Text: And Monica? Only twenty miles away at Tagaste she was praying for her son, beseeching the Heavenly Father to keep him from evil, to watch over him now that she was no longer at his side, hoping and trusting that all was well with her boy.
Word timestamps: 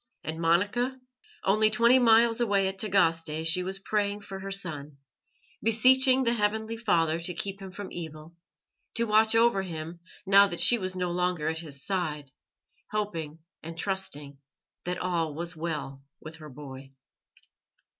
And 0.23 0.41
Monica? 0.41 0.99
Only 1.43 1.69
twenty 1.69 1.99
miles 1.99 2.41
away 2.41 2.67
at 2.67 2.79
Tagaste 2.79 3.45
she 3.45 3.61
was 3.61 3.77
praying 3.77 4.21
for 4.21 4.39
her 4.39 4.49
son, 4.49 4.97
beseeching 5.61 6.23
the 6.23 6.33
Heavenly 6.33 6.75
Father 6.75 7.19
to 7.19 7.35
keep 7.35 7.61
him 7.61 7.69
from 7.71 7.91
evil, 7.91 8.33
to 8.95 9.03
watch 9.03 9.35
over 9.35 9.61
him 9.61 9.99
now 10.25 10.47
that 10.47 10.59
she 10.59 10.79
was 10.79 10.95
no 10.95 11.11
longer 11.11 11.47
at 11.49 11.59
his 11.59 11.85
side, 11.85 12.31
hoping 12.89 13.43
and 13.61 13.77
trusting 13.77 14.39
that 14.85 14.97
all 14.97 15.35
was 15.35 15.55
well 15.55 16.01
with 16.19 16.37
her 16.37 16.49
boy. 16.49 16.93